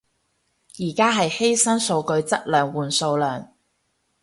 [0.79, 3.53] 而家係犧牲數據質量換數量